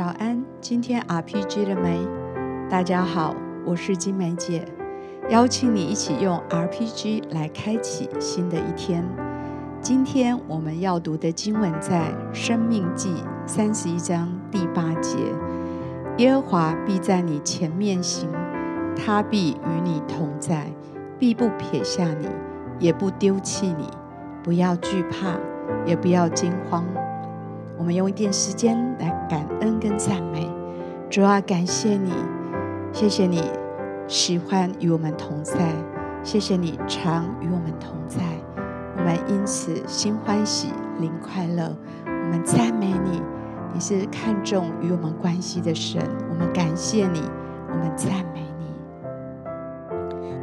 [0.00, 2.00] 早安，今天 RPG 了没？
[2.70, 4.64] 大家好，我是金梅姐，
[5.28, 9.04] 邀请你一起用 RPG 来开启新的一天。
[9.82, 13.10] 今天我们要读的经文在《生命记》
[13.46, 15.18] 三十一章第八节：
[16.16, 18.26] 耶和华必在你前面行，
[18.96, 20.72] 他必与你同在，
[21.18, 22.26] 必不撇下你，
[22.78, 23.86] 也不丢弃你。
[24.42, 25.38] 不要惧怕，
[25.84, 26.86] 也不要惊慌。
[27.80, 30.46] 我们用一点时间来感恩跟赞美。
[31.08, 32.12] 主啊，感谢你，
[32.92, 33.42] 谢谢你
[34.06, 35.56] 喜欢与我们同在，
[36.22, 38.20] 谢谢你常与我们同在。
[38.98, 40.68] 我们因此心欢喜，
[41.00, 41.74] 灵快乐。
[42.04, 43.22] 我们赞美你，
[43.72, 46.02] 你是看重与我们关系的神。
[46.28, 47.22] 我们感谢你，
[47.72, 48.66] 我们赞美你。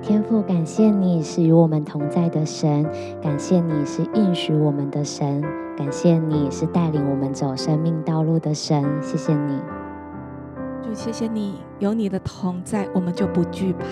[0.02, 2.84] 天父，感谢你是与我们同在的神，
[3.22, 5.44] 感谢你是应许我们的神，
[5.78, 8.84] 感谢你是带领我们走生命道路的神。
[9.00, 9.62] 谢谢你，
[10.82, 13.86] 主，谢谢你，有你的同在，我们就不惧怕；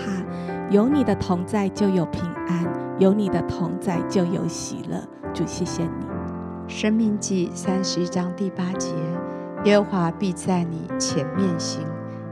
[0.71, 2.65] 有你的同在，就有平安。
[2.97, 4.99] 有你的同在，就有喜乐。
[5.31, 6.05] 主，谢谢你。
[6.67, 8.89] 生命记三十一章第八节：
[9.65, 11.85] 耶和华必在你前面行，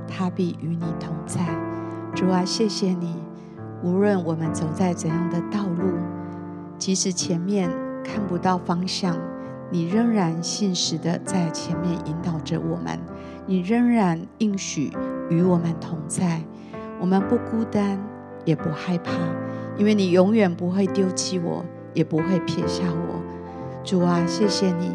[0.08, 1.41] 他必与你同在。
[2.16, 3.17] 主啊，谢谢你。
[3.83, 5.91] 无论我们走在怎样的道路，
[6.80, 7.69] 即使前面
[8.03, 9.16] 看不到方向，
[9.73, 12.99] 你仍然信实的在前面引导着我们。
[13.47, 14.91] 你仍然应许
[15.31, 16.43] 与我们同在，
[17.02, 17.97] 我们不孤单，
[18.45, 19.11] 也不害怕。
[19.75, 23.19] 因为你永远不会丢弃我，也不会撇下我。
[23.83, 24.91] 主啊，谢谢你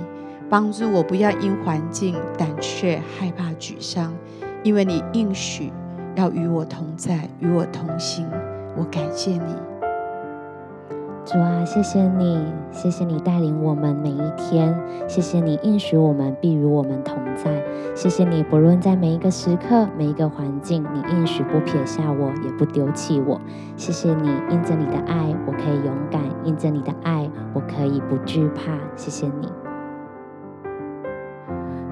[0.48, 4.14] 帮助我，不要因环境胆怯、害怕、沮丧。
[4.62, 5.72] 因为你应许
[6.14, 8.24] 要与我同在，与我同行。
[8.76, 9.67] 我感谢你。
[11.30, 14.74] 主啊，谢谢你，谢谢你带领我们每一天，
[15.06, 17.62] 谢谢你应许我们必与我们同在，
[17.94, 23.38] 谢谢你不论在每一个时刻、每一个环境，你应许不撇下我，也不丢弃我。
[23.77, 28.78] 谢谢你，因着你的爱，我可以勇敢；因着你的爱，我可以不惧怕。
[28.96, 29.52] 谢谢你，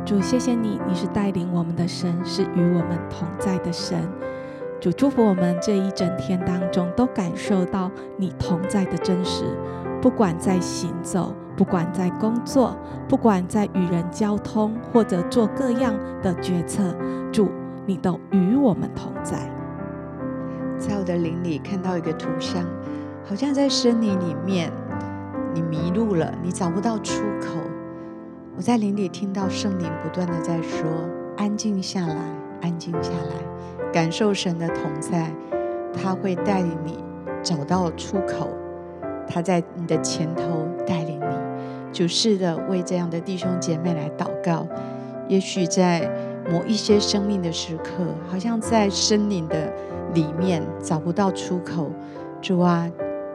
[0.06, 3.98] 主，谢谢你，你是带领我们的神，是与我们同在的神。
[4.86, 9.42] 主祝福我们这一整天当中都感受到你同在的真实，
[10.00, 12.76] 不管在行走，不管在工作，
[13.08, 15.92] 不管在与人交通，或者做各样
[16.22, 16.94] 的决策，
[17.32, 17.50] 主
[17.84, 19.50] 你都与我们同在。
[20.78, 22.64] 在我的灵里看到一个图像，
[23.24, 24.70] 好像在森林里面，
[25.52, 27.58] 你迷路了，你找不到出口。
[28.56, 30.86] 我在灵里听到圣灵不断的在说
[31.36, 32.14] ：“安静下来，
[32.60, 35.32] 安静下来。”感受神的同在，
[35.92, 36.98] 他会带领你
[37.42, 38.50] 找到出口。
[39.28, 44.66] 他在你的前头带领你，就试着为这样的弟兄姐妹来祷告。
[45.28, 46.08] 也许在
[46.50, 49.72] 某一些生命的时刻，好像在森林的
[50.14, 51.90] 里面找不到出口。
[52.42, 52.88] 主啊，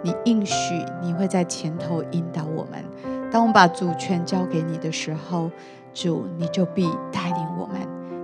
[0.03, 0.55] 你应许
[1.01, 2.83] 你会在前头引导我们。
[3.31, 5.49] 当我们把主权交给你的时候，
[5.93, 7.75] 主你就必带领我们，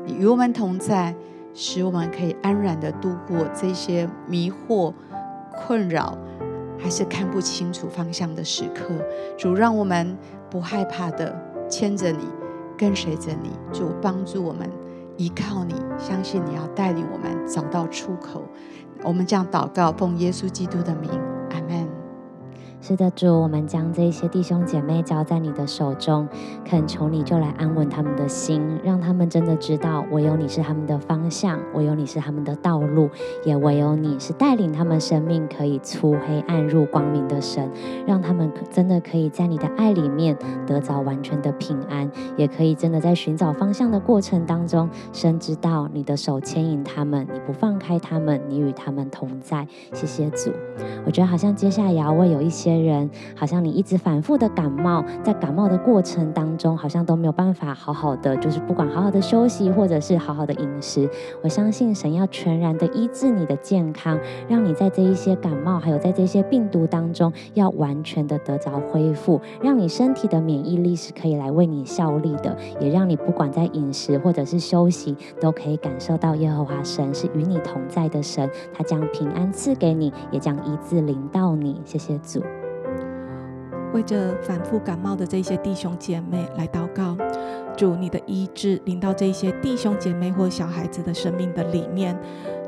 [0.07, 1.15] 与我们同在。
[1.59, 4.93] 使我们可以安然的度过这些迷惑、
[5.55, 6.15] 困扰，
[6.77, 8.93] 还是看不清楚方向的时刻。
[9.35, 10.15] 主，让我们
[10.51, 11.35] 不害怕的
[11.67, 12.27] 牵着你，
[12.77, 13.49] 跟随着你。
[13.73, 14.69] 主，帮助我们
[15.17, 18.43] 依靠你，相信你要带领我们找到出口。
[19.03, 21.09] 我们这样祷告，奉耶稣基督的名，
[22.79, 26.27] 是的，主，我们将这些弟兄姐妹交在你的手中，
[26.63, 33.09] 恳求你就来安稳他们的心，让他们真的知道，唯有你是他们的方向，唯有你是他们的道路，
[33.43, 37.69] 也唯有你是带领他们生命可以出黑暗入光明的神，
[38.05, 49.67] 让他们真的可以在你的爱里面得着完全的平安，也可以真的在寻找方向的过程当中，深知道你的手牵引他们，你不放开他们，你与他们同在。
[49.93, 50.51] 谢谢主，
[51.05, 52.66] 我觉得好像接下来也要为有一些。
[52.67, 61.09] 些人好像你一直反复的感冒，在感冒的过程当中，好像都没有办法好好的，就是不管好好的休息，或者是好好的饮食。
[61.41, 64.19] 我相信神要全然的医治你的健康，
[64.49, 81.79] 让你在这一些感冒，还有在这些病毒当中，要完全的得着恢复，让你身体的免疫力是可以来为你效力的，也让你不管在饮食或者是休息，都可以感受到耶和华神是与你同在的神，他将平安赐给你，也将医治临到你。
[81.85, 82.41] 谢谢主。
[83.93, 87.17] 为着反复感冒的这些弟兄姐妹来祷告，
[87.75, 92.17] 主你的医治临到这些弟兄姐妹或小孩子的生命的里面，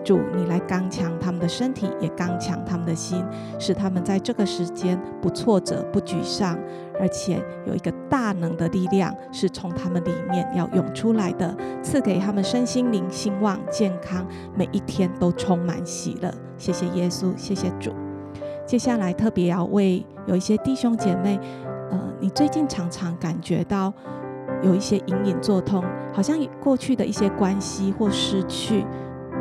[0.04, 3.24] 主，你来刚强他们的身体，也刚强他们的心，
[3.60, 6.57] 使他们在这个时间不挫折、不沮丧，
[7.00, 14.25] 而且有一个大能的力量是从他们里面要涌出来的，赐给他们身心灵兴旺、健康，
[14.56, 16.33] 每一天都充满喜乐。
[16.57, 17.92] 谢谢耶稣，谢谢主。
[18.69, 21.39] 接下来特别要为有一些弟兄姐妹，
[21.89, 23.92] 呃，你最近常常感觉到
[24.62, 25.83] 有一些隐隐作痛，
[26.13, 28.86] 好像过去的一些关系或失去。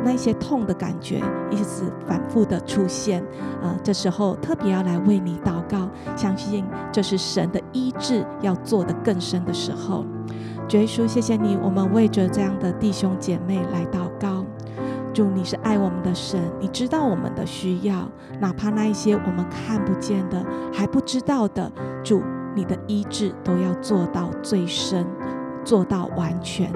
[0.03, 1.21] 那一些痛的感觉
[1.51, 3.23] 一直反复的出现，
[3.61, 10.03] 呃，这时候特别要来为你祷告，相信这是神的医治要做得更深的时候。
[10.67, 14.38] 主耶稣，谢谢你，我们为着这样的弟兄姐妹来祷告。
[15.19, 21.69] 主，你是爱我们的神，你知道我们的需要，哪怕那一些我们看不见的、还不知道的，
[22.01, 22.23] 主，
[22.55, 25.05] 你的医治都要做到最深，
[25.65, 26.71] 做到完全。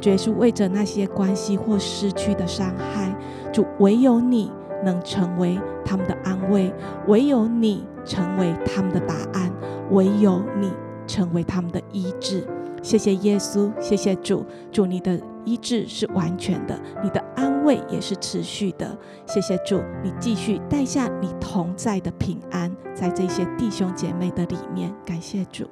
[0.00, 3.16] 主耶稣为着那些关系或失去的伤害，
[3.52, 4.50] 主唯有你
[4.84, 6.74] 能成为他们的安慰，
[7.06, 9.48] 唯有你成为他们的答案，
[9.92, 10.72] 唯有你
[11.06, 12.44] 成为他们的医治。
[12.82, 18.96] 谢谢耶稣，谢谢主，主你的医治是完全的，你的安慰也是持续的。
[19.26, 24.94] 谢谢主，你继续带下你同在的平安，在这些弟兄姐妹的里面。
[25.04, 25.68] 感谢主，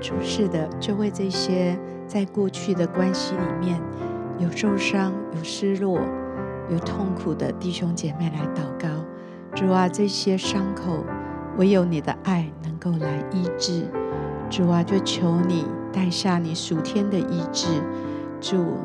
[0.00, 1.78] 主是的，就为这些。
[2.04, 3.80] 在过去的关系里面，
[4.38, 5.98] 有受伤、有失落、
[6.68, 8.88] 有痛苦的弟兄姐妹来祷告。
[9.54, 11.02] 主啊，这些伤口
[11.56, 13.86] 唯有你的爱能够来医治。
[14.50, 17.68] 主啊，就求你带下你属天的医治。
[18.42, 18.76] 主，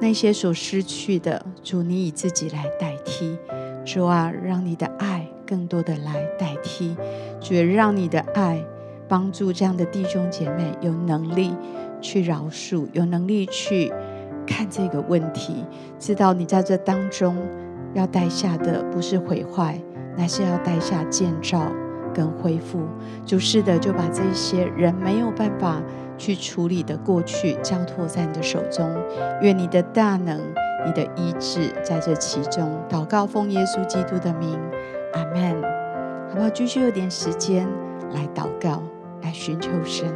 [0.00, 3.36] 那些所失去的，主你以自己来代替。
[3.84, 6.96] 主啊，让你的爱更多的来代替。
[7.40, 8.64] 主，让你的爱
[9.08, 11.52] 帮助这样的弟兄姐妹有能力。
[12.00, 13.92] 去饶恕，有能力去
[14.46, 15.64] 看这个问题，
[15.98, 17.36] 知道你在这当中
[17.92, 19.76] 要带下的不是毁坏，
[20.16, 21.72] 乃是要带下建造
[22.18, 22.80] 跟恢复。
[23.24, 25.80] 主是的，就把这些人没有办法
[26.16, 28.92] 去处理的过去交托在你的手中，
[29.40, 30.40] 愿你的大能、
[30.84, 32.76] 你的医治在这其中。
[32.88, 34.58] 祷告奉耶稣基督的名，
[35.12, 35.62] 阿门。
[36.28, 36.50] 好不好？
[36.50, 37.68] 继续有点时间
[38.10, 38.82] 来祷告，
[39.22, 40.12] 来寻求神。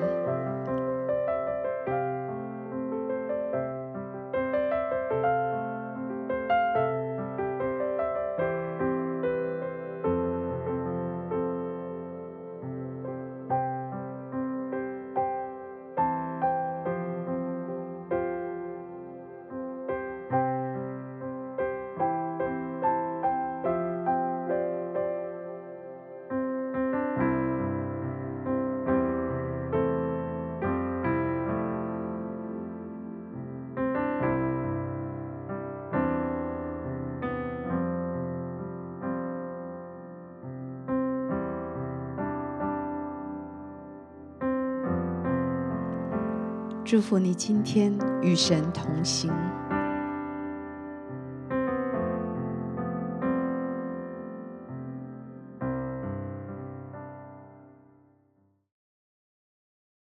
[46.85, 49.31] 祝福你今天与神同行。